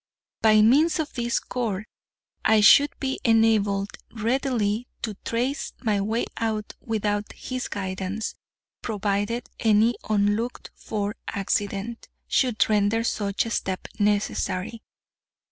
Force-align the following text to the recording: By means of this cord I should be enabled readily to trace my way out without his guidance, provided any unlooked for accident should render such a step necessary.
By 0.41 0.61
means 0.63 0.97
of 0.99 1.13
this 1.13 1.39
cord 1.39 1.85
I 2.43 2.59
should 2.61 2.89
be 2.99 3.19
enabled 3.23 3.91
readily 4.11 4.87
to 5.03 5.13
trace 5.23 5.73
my 5.83 6.01
way 6.01 6.25
out 6.37 6.73
without 6.81 7.31
his 7.33 7.67
guidance, 7.67 8.33
provided 8.81 9.47
any 9.59 9.93
unlooked 10.09 10.71
for 10.75 11.15
accident 11.27 12.07
should 12.27 12.67
render 12.67 13.03
such 13.03 13.45
a 13.45 13.51
step 13.51 13.87
necessary. 13.99 14.81